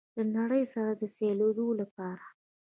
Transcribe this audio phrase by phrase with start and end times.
[0.15, 2.23] له نړۍ سره د سیالېدو لپاره